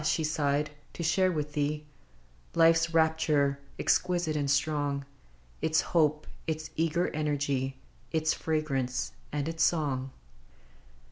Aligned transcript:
"she 0.01 0.23
sighed, 0.23 0.71
"to 0.93 1.03
share 1.03 1.31
with 1.31 1.53
thee 1.53 1.85
Life's 2.55 2.91
rapture 2.91 3.59
exquisite 3.77 4.35
and 4.35 4.49
strong: 4.49 5.05
Its 5.61 5.81
hope, 5.81 6.25
its 6.47 6.71
eager 6.75 7.09
energy. 7.09 7.77
Its 8.11 8.33
fragrance 8.33 9.11
and 9.31 9.47
its 9.47 9.61
song 9.61 10.09